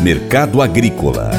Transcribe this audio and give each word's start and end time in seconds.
Mercado 0.00 0.62
Agrícola 0.62 1.30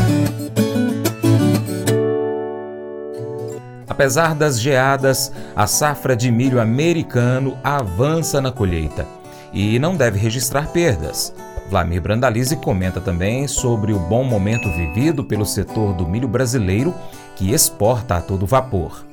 Apesar 3.87 4.33
das 4.33 4.57
geadas, 4.61 5.29
a 5.53 5.67
safra 5.67 6.15
de 6.15 6.31
milho 6.31 6.61
americano 6.61 7.57
avança 7.61 8.39
na 8.39 8.49
colheita 8.49 9.05
e 9.51 9.77
não 9.77 9.95
deve 9.95 10.17
registrar 10.17 10.71
perdas. 10.71 11.35
Vlamir 11.69 12.01
Brandalize 12.01 12.55
comenta 12.55 13.01
também 13.01 13.45
sobre 13.47 13.91
o 13.91 13.99
bom 13.99 14.23
momento 14.23 14.69
vivido 14.69 15.23
pelo 15.23 15.45
setor 15.45 15.93
do 15.93 16.07
milho 16.07 16.29
brasileiro, 16.29 16.93
que 17.35 17.51
exporta 17.51 18.15
a 18.15 18.21
todo 18.21 18.45
vapor. 18.45 19.03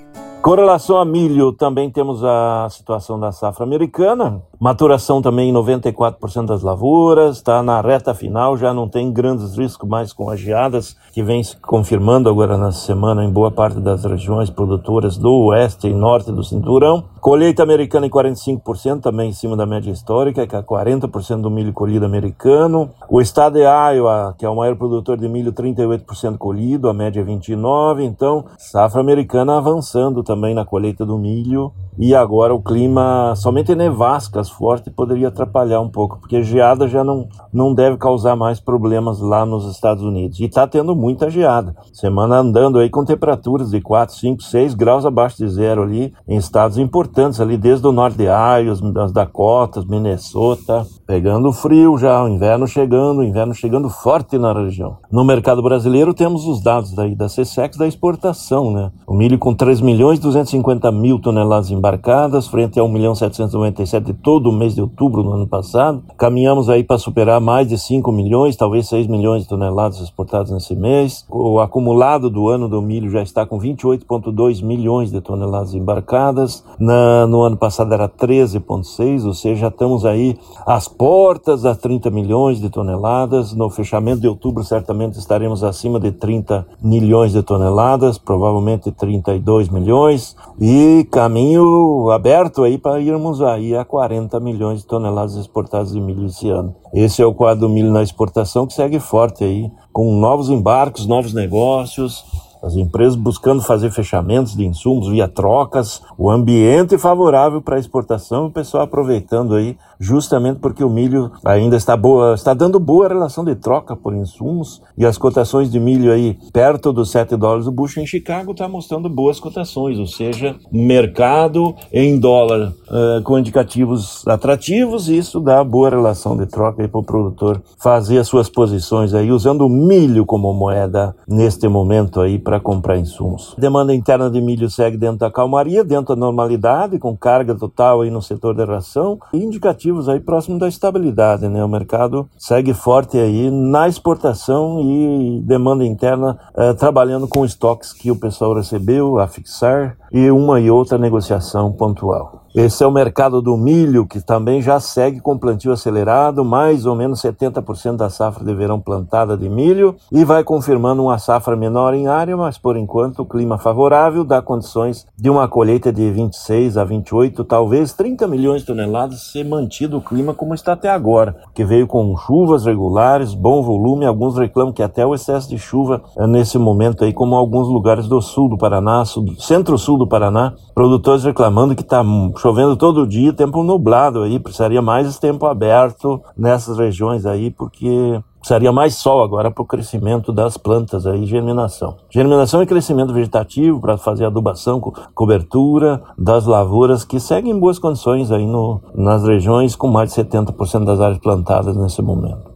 Com 0.41 0.55
relação 0.55 0.99
a 0.99 1.05
milho, 1.05 1.53
também 1.53 1.91
temos 1.91 2.23
a 2.23 2.69
situação 2.71 3.19
da 3.19 3.33
safra 3.33 3.65
americana. 3.65 4.41
Maturação 4.59 5.21
também 5.21 5.51
em 5.51 5.53
94% 5.53 6.47
das 6.47 6.63
lavouras, 6.63 7.37
está 7.37 7.63
na 7.63 7.81
reta 7.81 8.15
final, 8.15 8.57
já 8.57 8.73
não 8.73 8.89
tem 8.89 9.13
grandes 9.13 9.57
riscos 9.57 9.89
mais 9.89 10.13
com 10.13 10.31
as 10.31 10.41
geadas, 10.41 10.97
que 11.13 11.23
vem 11.23 11.43
se 11.43 11.57
confirmando 11.59 12.29
agora 12.29 12.57
na 12.57 12.73
semana 12.73 13.25
em 13.25 13.31
boa 13.31 13.51
parte 13.51 13.79
das 13.81 14.05
regiões 14.05 14.49
produtoras 14.49 15.19
do 15.19 15.31
oeste 15.47 15.89
e 15.89 15.93
norte 15.93 16.33
do 16.33 16.43
cinturão. 16.43 17.05
Colheita 17.21 17.63
americana 17.63 18.07
em 18.07 18.11
45%, 18.11 19.01
também 19.01 19.31
em 19.31 19.33
cima 19.33 19.57
da 19.57 19.67
média 19.67 19.91
histórica, 19.91 20.47
que 20.47 20.57
é 20.57 20.63
40% 20.63 21.41
do 21.41 21.51
milho 21.51 21.73
colhido 21.73 22.07
americano. 22.07 22.91
O 23.09 23.21
estado 23.21 23.55
de 23.55 23.61
Iowa, 23.61 24.35
que 24.39 24.47
é 24.47 24.49
o 24.49 24.57
maior 24.57 24.77
produtor 24.77 25.19
de 25.19 25.29
milho, 25.29 25.53
38% 25.53 26.39
colhido, 26.39 26.89
a 26.89 26.95
média 26.95 27.21
é 27.21 27.25
29%. 27.25 28.01
Então, 28.01 28.45
safra 28.57 29.01
americana 29.01 29.59
avançando 29.59 30.23
também 30.23 30.55
na 30.55 30.65
colheita 30.65 31.05
do 31.05 31.19
milho. 31.19 31.73
E 31.99 32.15
agora 32.15 32.55
o 32.55 32.63
clima, 32.63 33.35
somente 33.37 33.75
nevascas 33.75 34.51
forte 34.51 34.91
poderia 34.91 35.29
atrapalhar 35.29 35.81
um 35.81 35.89
pouco, 35.89 36.19
porque 36.21 36.43
geada 36.43 36.87
já 36.87 37.03
não, 37.03 37.29
não 37.53 37.73
deve 37.73 37.97
causar 37.97 38.37
mais 38.37 38.61
problemas 38.61 39.21
lá 39.21 39.47
nos 39.47 39.71
Estados 39.71 40.03
Unidos. 40.03 40.39
E 40.39 40.45
está 40.45 40.67
tendo 40.67 40.95
muita 40.95 41.31
geada. 41.31 41.75
Semana 41.93 42.37
andando 42.37 42.79
aí 42.79 42.91
com 42.91 43.05
temperaturas 43.05 43.71
de 43.71 43.81
4, 43.81 44.15
5, 44.15 44.43
6 44.43 44.75
graus 44.75 45.07
abaixo 45.07 45.39
de 45.39 45.49
zero 45.49 45.83
ali, 45.83 46.13
em 46.29 46.37
estados 46.37 46.77
importantes 46.77 47.41
ali, 47.41 47.57
desde 47.57 47.87
o 47.87 47.93
norte 47.93 48.19
de 48.19 48.25
Iowa, 48.25 48.93
das 48.93 49.13
Dakotas, 49.13 49.85
Minnesota, 49.85 50.87
pegando 51.07 51.53
frio 51.53 51.97
já, 51.97 52.23
o 52.23 52.29
inverno 52.29 52.67
chegando, 52.67 53.21
o 53.21 53.25
inverno 53.25 53.55
chegando 53.55 53.89
forte 53.89 54.39
na 54.39 54.53
região. 54.53 54.99
No 55.11 55.25
mercado 55.25 55.63
brasileiro 55.63 56.13
temos 56.13 56.47
os 56.47 56.63
dados 56.63 56.93
daí 56.93 57.15
da 57.15 57.27
CSEX 57.27 57.77
da 57.79 57.87
exportação, 57.87 58.71
né? 58.71 58.91
O 59.07 59.15
milho 59.15 59.39
com 59.39 59.55
3 59.55 59.81
milhões 59.81 60.19
250 60.19 60.91
mil 60.93 61.19
toneladas 61.19 61.71
em 61.71 61.81
embarcadas, 61.87 62.49
frente 62.49 62.81
a 62.81 62.85
1 62.85 62.89
milhão 62.89 63.15
797 63.15 64.07
de 64.07 64.13
todo 64.15 64.51
o 64.51 64.53
mês 64.53 64.75
de 64.75 64.81
outubro 64.81 65.23
do 65.23 65.33
ano 65.33 65.47
passado. 65.47 66.03
Caminhamos 66.19 66.69
aí 66.69 66.83
para 66.83 66.99
superar 66.99 67.41
mais 67.41 67.69
de 67.69 67.79
5 67.79 68.11
milhões, 68.11 68.57
talvez 68.57 68.89
6 68.89 69.07
milhões 69.07 69.43
de 69.43 69.49
toneladas 69.49 70.01
exportadas 70.01 70.51
nesse 70.51 70.75
mês. 70.75 71.25
O 71.31 71.61
acumulado 71.61 72.29
do 72.29 72.49
ano 72.49 72.69
do 72.69 72.83
milho 72.83 73.09
já 73.09 73.23
está 73.23 73.47
com 73.47 73.59
28,2 73.59 74.65
milhões 74.65 75.13
de 75.13 75.21
toneladas 75.21 75.75
embarcadas. 75.75 76.65
Na, 76.79 77.27
no 77.27 77.43
ano 77.43 77.57
passado 77.57 77.95
era 77.95 78.09
13,6, 78.09 79.25
ou 79.25 79.33
seja, 79.33 79.61
já 79.63 79.69
estamos 79.69 80.05
aí 80.05 80.37
às 80.67 80.89
portas 80.89 81.63
das 81.63 81.79
30 81.79 82.11
milhões 82.11 82.61
de 82.61 82.69
toneladas. 82.69 83.55
No 83.55 83.71
fechamento 83.71 84.21
de 84.21 84.29
outubro, 84.29 84.65
certamente 84.65 85.19
estaremos 85.19 85.63
acima 85.63 86.01
de 86.01 86.11
30 86.11 86.67
milhões 86.83 87.33
de 87.33 87.43
toneladas, 87.43 88.19
provavelmente 88.19 88.91
32 88.91 89.69
milhões. 89.69 90.37
E 90.61 91.07
caminho 91.11 91.76
aberto 92.11 92.63
aí 92.63 92.79
para 92.79 93.01
irmos 93.01 93.41
aí 93.43 93.75
a 93.75 93.85
40 93.85 94.39
milhões 94.41 94.81
de 94.81 94.87
toneladas 94.87 95.37
exportadas 95.37 95.93
de 95.93 96.01
milho 96.01 96.27
esse 96.27 96.49
ano. 96.49 96.75
Esse 96.93 97.23
é 97.23 97.27
o 97.27 97.35
quadro 97.35 97.67
do 97.67 97.73
milho 97.73 97.91
na 97.91 98.03
exportação 98.03 98.67
que 98.67 98.73
segue 98.75 98.99
forte 98.99 99.45
aí, 99.45 99.71
com 99.93 100.13
novos 100.19 100.51
embarques, 100.51 101.07
novos 101.07 101.33
negócios, 101.33 102.25
as 102.67 102.75
empresas 102.75 103.15
buscando 103.15 103.63
fazer 103.63 103.93
fechamentos 103.93 104.57
de 104.57 104.67
insumos 104.67 105.09
via 105.09 105.29
trocas, 105.29 106.03
o 106.19 106.29
ambiente 106.29 106.99
favorável 106.99 107.63
para 107.63 107.77
a 107.77 107.79
exportação, 107.79 108.47
o 108.47 108.51
pessoal 108.51 108.83
aproveitando 108.83 109.55
aí, 109.55 109.77
justamente 110.01 110.59
porque 110.59 110.83
o 110.83 110.91
milho 110.91 111.31
ainda 111.45 111.77
está 111.77 111.97
boa, 111.97 112.35
está 112.35 112.53
dando 112.53 112.81
boa 112.81 113.07
relação 113.07 113.45
de 113.45 113.55
troca 113.55 113.95
por 113.95 114.15
insumos 114.15 114.83
e 114.99 115.07
as 115.07 115.17
cotações 115.17 115.71
de 115.71 115.79
milho 115.79 116.13
aí 116.13 116.37
perto 116.53 116.93
dos 116.93 117.11
7 117.11 117.37
dólares 117.37 117.69
o 117.69 117.73
bucho 117.73 118.01
em 118.01 118.07
Chicago 118.07 118.51
está 118.51 118.67
mostrando 118.69 119.09
boas 119.09 119.39
cotações, 119.39 119.99
ou 119.99 120.07
seja, 120.07 120.57
mercado 120.73 121.75
em 121.93 122.19
dólar 122.19 122.73
uh, 122.89 123.23
com 123.23 123.39
indicativos 123.39 124.27
atrativos, 124.27 125.09
e 125.09 125.17
isso 125.17 125.39
dá 125.39 125.63
boa 125.63 125.89
relação 125.89 126.37
de 126.37 126.47
troca 126.47 126.83
aí 126.83 126.89
para 126.89 127.01
o 127.01 127.05
produtor 127.05 127.63
fazer 127.79 128.19
as 128.19 128.27
suas 128.27 128.49
posições 128.49 129.15
aí 129.15 129.31
usando 129.31 129.63
o 129.63 129.69
milho 129.69 130.27
como 130.27 130.53
moeda 130.53 131.15
neste 131.29 131.69
momento 131.69 132.21
aí 132.21 132.39
para 132.39 132.56
para 132.57 132.61
comprar 132.61 132.97
insumos. 132.97 133.55
A 133.57 133.61
demanda 133.61 133.95
interna 133.95 134.31
de 134.31 134.41
milho 134.41 134.71
segue 134.71 134.97
dentro 134.97 135.19
da 135.19 135.31
calmaria, 135.31 135.85
dentro 135.85 136.15
da 136.15 136.17
normalidade, 136.17 136.99
com 136.99 137.17
carga 137.17 137.55
total 137.55 138.01
aí 138.01 138.11
no 138.11 138.23
setor 138.23 138.55
da 138.55 138.65
ração 138.65 139.19
e 139.33 139.39
indicativos 139.39 140.09
aí 140.09 140.21
próximo 140.21 140.59
da 140.59 140.69
estabilidade, 140.69 141.49
né? 141.49 141.63
O 141.65 141.69
mercado 141.69 142.29
segue 142.39 142.73
forte 142.73 143.19
aí 143.19 143.51
na 143.51 143.89
exportação 143.89 144.81
e 144.81 145.41
demanda 145.43 145.85
interna 145.85 146.39
eh, 146.57 146.73
trabalhando 146.75 147.29
com 147.29 147.45
estoques 147.45 147.93
que 147.93 148.11
o 148.11 148.17
pessoal 148.17 148.55
recebeu 148.55 149.19
a 149.19 149.27
fixar 149.27 149.97
e 150.13 150.31
uma 150.31 150.61
e 150.61 150.71
outra 150.71 150.97
negociação 150.97 151.73
pontual. 151.73 152.46
Esse 152.57 152.83
é 152.83 152.87
o 152.87 152.91
mercado 152.91 153.43
do 153.43 153.55
milho, 153.55 154.07
que 154.07 154.19
também 154.19 154.63
já 154.63 154.81
segue 154.81 155.21
com 155.21 155.37
plantio 155.37 155.73
acelerado, 155.73 156.43
mais 156.43 156.87
ou 156.87 156.95
menos 156.95 157.21
70% 157.21 157.97
da 157.97 158.09
safra 158.09 158.43
de 158.43 158.55
verão 158.55 158.81
plantada 158.81 159.37
de 159.37 159.47
milho, 159.47 159.95
e 160.11 160.25
vai 160.25 160.43
confirmando 160.43 161.03
uma 161.03 161.19
safra 161.19 161.55
menor 161.55 161.93
em 161.93 162.07
área, 162.07 162.35
mas 162.35 162.57
por 162.57 162.79
enquanto 162.79 163.19
o 163.19 163.27
clima 163.27 163.59
favorável 163.59 164.25
dá 164.25 164.41
condições 164.41 165.07
de 165.19 165.29
uma 165.29 165.47
colheita 165.47 165.93
de 165.93 166.11
26 166.11 166.79
a 166.79 166.85
28, 166.85 167.45
talvez 167.45 167.93
30 167.93 168.27
milhões 168.27 168.63
de 168.63 168.69
toneladas, 168.69 169.21
se 169.31 169.45
mantido 169.45 169.99
o 169.99 170.01
clima 170.01 170.33
como 170.33 170.55
está 170.55 170.73
até 170.73 170.89
agora, 170.89 171.37
que 171.55 171.63
veio 171.63 171.87
com 171.87 172.17
chuvas 172.17 172.65
regulares, 172.65 173.35
bom 173.35 173.63
volume, 173.63 174.07
alguns 174.07 174.39
reclamam 174.39 174.73
que 174.73 174.83
até 174.83 175.05
o 175.05 175.15
excesso 175.15 175.51
de 175.51 175.59
chuva 175.59 176.01
é 176.17 176.27
nesse 176.27 176.57
momento 176.57 177.05
aí, 177.05 177.13
como 177.13 177.35
alguns 177.35 177.69
lugares 177.69 178.09
do 178.09 178.23
sul 178.23 178.49
do 178.49 178.57
Paraná, 178.57 179.05
centro-sul 179.39 179.99
do 179.99 180.09
Paraná, 180.09 180.55
produtores 180.75 181.23
reclamando 181.23 181.75
que 181.75 181.83
está 181.83 182.03
chovendo 182.47 182.77
todo 182.77 183.09
dia, 183.09 183.33
tempo 183.33 183.65
nublado 183.65 184.23
aí, 184.23 184.39
precisaria 184.39 184.81
mais 184.81 185.19
tempo 185.19 185.47
aberto 185.47 186.23
nessas 186.37 186.79
regiões 186.79 187.27
aí, 187.27 187.51
porque 187.51 188.21
precisaria 188.39 188.71
mais 188.71 188.95
sol 188.95 189.21
agora 189.21 189.51
para 189.51 189.63
o 189.63 189.67
crescimento 189.67 190.33
das 190.33 190.57
plantas 190.57 191.09
aí, 191.09 191.27
germinação. 191.27 191.97
Germinação 192.09 192.63
e 192.63 192.67
crescimento 192.67 193.13
vegetativo 193.13 193.81
para 193.81 193.99
fazer 193.99 194.27
adubação, 194.27 194.79
co 194.79 194.93
cobertura 195.13 196.01
das 196.17 196.47
lavouras 196.47 197.05
que 197.05 197.19
seguem 197.19 197.51
em 197.51 197.59
boas 197.59 197.81
condições 197.81 198.31
aí 198.31 198.47
no, 198.47 198.81
nas 198.95 199.25
regiões 199.25 199.75
com 199.75 199.89
mais 199.89 200.15
de 200.15 200.23
70% 200.23 200.85
das 200.85 201.01
áreas 201.01 201.19
plantadas 201.19 201.77
nesse 201.77 202.01
momento. 202.01 202.56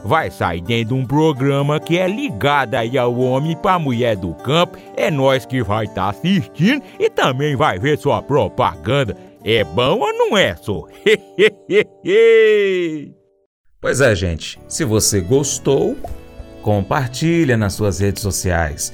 vai 0.03 0.29
sair 0.31 0.61
dentro 0.61 0.95
de 0.95 1.01
um 1.01 1.05
programa 1.05 1.79
que 1.79 1.97
é 1.97 2.07
ligado 2.07 2.75
aí 2.75 2.97
ao 2.97 3.15
homem 3.17 3.55
para 3.55 3.79
mulher 3.79 4.15
do 4.15 4.33
campo. 4.35 4.77
É 4.95 5.09
nós 5.11 5.45
que 5.45 5.63
vai 5.63 5.85
estar 5.85 6.03
tá 6.03 6.09
assistindo 6.09 6.83
e 6.99 7.09
também 7.09 7.55
vai 7.55 7.79
ver 7.79 7.97
sua 7.97 8.21
propaganda. 8.21 9.15
É 9.43 9.63
bom 9.63 9.99
ou 9.99 10.13
não 10.13 10.37
é, 10.37 10.55
só? 10.55 10.85
Pois 13.81 13.99
é, 13.99 14.13
gente. 14.13 14.59
Se 14.67 14.85
você 14.85 15.19
gostou, 15.19 15.97
compartilha 16.61 17.57
nas 17.57 17.73
suas 17.73 17.99
redes 17.99 18.21
sociais. 18.21 18.93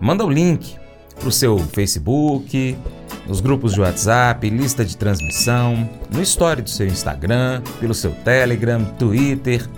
Manda 0.00 0.24
o 0.24 0.30
link 0.30 0.76
para 1.18 1.28
o 1.28 1.32
seu 1.32 1.58
Facebook, 1.58 2.78
nos 3.26 3.40
grupos 3.40 3.74
de 3.74 3.80
WhatsApp, 3.80 4.48
lista 4.48 4.84
de 4.84 4.96
transmissão, 4.96 5.88
no 6.12 6.22
story 6.22 6.62
do 6.62 6.70
seu 6.70 6.86
Instagram, 6.86 7.62
pelo 7.80 7.92
seu 7.92 8.12
Telegram, 8.12 8.84
Twitter. 8.96 9.68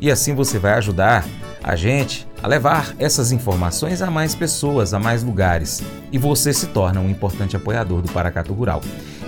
E 0.00 0.10
assim 0.10 0.34
você 0.34 0.58
vai 0.58 0.74
ajudar 0.74 1.24
a 1.62 1.74
gente 1.74 2.26
a 2.42 2.48
levar 2.48 2.94
essas 2.98 3.32
informações 3.32 4.02
a 4.02 4.10
mais 4.10 4.34
pessoas, 4.34 4.94
a 4.94 4.98
mais 4.98 5.22
lugares. 5.22 5.82
E 6.12 6.18
você 6.18 6.52
se 6.52 6.66
torna 6.68 7.00
um 7.00 7.08
importante 7.08 7.56
apoiador 7.56 8.02
do 8.02 8.12
Paracatu 8.12 8.52
Rural. 8.52 8.80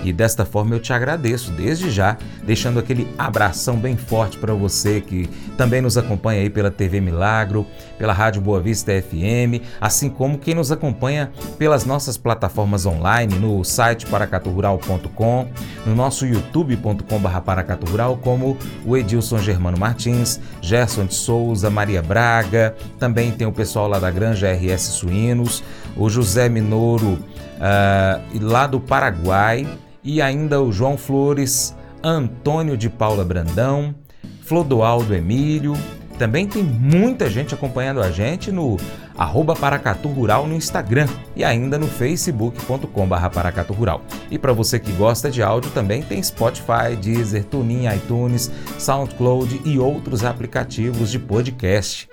E 0.03 0.13
desta 0.13 0.45
forma 0.45 0.75
eu 0.75 0.79
te 0.79 0.93
agradeço 0.93 1.51
desde 1.51 1.89
já, 1.89 2.17
deixando 2.43 2.79
aquele 2.79 3.07
abração 3.17 3.75
bem 3.75 3.97
forte 3.97 4.37
para 4.37 4.53
você 4.53 5.01
que 5.01 5.29
também 5.57 5.81
nos 5.81 5.97
acompanha 5.97 6.41
aí 6.41 6.49
pela 6.49 6.71
TV 6.71 7.01
Milagro, 7.01 7.67
pela 7.97 8.13
Rádio 8.13 8.41
Boa 8.41 8.61
Vista 8.61 8.91
FM, 8.93 9.61
assim 9.81 10.09
como 10.09 10.37
quem 10.37 10.55
nos 10.55 10.71
acompanha 10.71 11.31
pelas 11.57 11.83
nossas 11.83 12.17
plataformas 12.17 12.85
online, 12.85 13.37
no 13.37 13.63
site 13.63 14.05
paracaturural.com, 14.05 15.49
no 15.85 15.95
nosso 15.95 16.25
youtube.com.br 16.25 17.39
paracaturural, 17.43 18.17
como 18.17 18.57
o 18.85 18.95
Edilson 18.95 19.39
Germano 19.39 19.77
Martins, 19.77 20.39
Gerson 20.61 21.05
de 21.05 21.15
Souza, 21.15 21.69
Maria 21.69 22.01
Braga, 22.01 22.75
também 22.99 23.31
tem 23.31 23.47
o 23.47 23.51
pessoal 23.51 23.87
lá 23.87 23.97
da 23.97 24.11
Granja 24.11 24.51
RS 24.51 24.81
Suínos, 24.81 25.63
o 25.95 26.09
José 26.09 26.49
Minoro, 26.49 27.13
uh, 27.13 28.39
lá 28.41 28.67
do 28.67 28.79
Paraguai, 28.79 29.65
e 30.03 30.21
ainda 30.21 30.61
o 30.61 30.71
João 30.71 30.97
Flores, 30.97 31.75
Antônio 32.03 32.77
de 32.77 32.89
Paula 32.89 33.23
Brandão, 33.23 33.95
Flodoaldo 34.41 35.13
Emílio. 35.13 35.73
Também 36.17 36.45
tem 36.45 36.61
muita 36.61 37.29
gente 37.29 37.53
acompanhando 37.53 38.01
a 38.01 38.11
gente 38.11 38.51
no 38.51 38.77
arroba 39.17 39.55
Paracatu 39.55 40.09
Rural 40.09 40.47
no 40.47 40.55
Instagram 40.55 41.07
e 41.35 41.43
ainda 41.43 41.77
no 41.77 41.87
facebook.com 41.87 43.07
Paracatu 43.07 43.73
Rural. 43.73 44.01
E 44.29 44.37
para 44.37 44.51
você 44.51 44.79
que 44.79 44.91
gosta 44.93 45.29
de 45.29 45.41
áudio 45.41 45.71
também 45.71 46.01
tem 46.01 46.21
Spotify, 46.21 46.95
Deezer, 46.99 47.45
TuneIn, 47.45 47.87
iTunes, 47.95 48.51
SoundCloud 48.77 49.61
e 49.63 49.79
outros 49.79 50.25
aplicativos 50.25 51.09
de 51.11 51.19
podcast. 51.19 52.08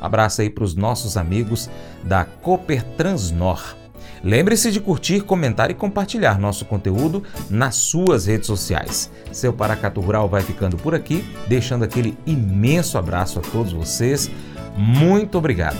Abraço 0.00 0.40
aí 0.40 0.50
para 0.50 0.64
os 0.64 0.74
nossos 0.74 1.16
amigos 1.16 1.68
da 2.04 2.24
Cooper 2.24 2.82
Transnor. 2.96 3.76
Lembre-se 4.22 4.70
de 4.72 4.80
curtir, 4.80 5.20
comentar 5.20 5.70
e 5.70 5.74
compartilhar 5.74 6.38
nosso 6.38 6.64
conteúdo 6.64 7.22
nas 7.48 7.76
suas 7.76 8.26
redes 8.26 8.46
sociais. 8.46 9.10
Seu 9.32 9.52
Paracato 9.52 10.00
Rural 10.00 10.28
vai 10.28 10.42
ficando 10.42 10.76
por 10.76 10.94
aqui, 10.94 11.24
deixando 11.46 11.84
aquele 11.84 12.18
imenso 12.26 12.98
abraço 12.98 13.38
a 13.38 13.42
todos 13.42 13.72
vocês. 13.72 14.30
Muito 14.76 15.38
obrigado. 15.38 15.78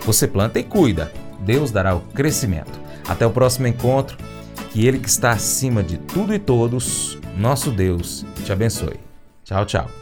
Você 0.00 0.26
planta 0.26 0.58
e 0.58 0.64
cuida, 0.64 1.12
Deus 1.40 1.70
dará 1.70 1.94
o 1.94 2.00
crescimento. 2.00 2.80
Até 3.08 3.26
o 3.26 3.30
próximo 3.30 3.66
encontro. 3.66 4.16
Que 4.70 4.86
Ele 4.86 4.98
que 4.98 5.08
está 5.08 5.32
acima 5.32 5.82
de 5.82 5.98
tudo 5.98 6.32
e 6.32 6.38
todos, 6.38 7.18
nosso 7.36 7.70
Deus, 7.70 8.24
te 8.42 8.52
abençoe. 8.52 8.98
Tchau, 9.44 9.66
tchau. 9.66 10.01